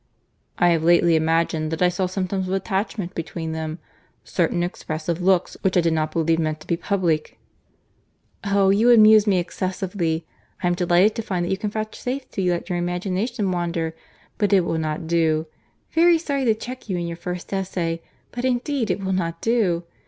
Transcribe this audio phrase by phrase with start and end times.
[0.57, 5.77] "I have lately imagined that I saw symptoms of attachment between them—certain expressive looks, which
[5.77, 7.37] I did not believe meant to be public."
[8.43, 8.71] "Oh!
[8.71, 10.25] you amuse me excessively.
[10.63, 14.61] I am delighted to find that you can vouchsafe to let your imagination wander—but it
[14.61, 19.39] will not do—very sorry to check you in your first essay—but indeed it will not
[19.39, 19.83] do.